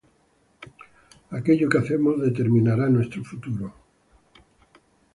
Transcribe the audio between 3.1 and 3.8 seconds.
futuro.